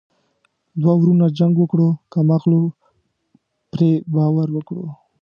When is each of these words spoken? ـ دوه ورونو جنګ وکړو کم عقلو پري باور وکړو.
ـ 0.41 0.79
دوه 0.81 0.93
ورونو 0.97 1.25
جنګ 1.37 1.53
وکړو 1.59 1.89
کم 2.13 2.27
عقلو 2.35 2.61
پري 3.71 3.89
باور 4.13 4.47
وکړو. 4.53 4.85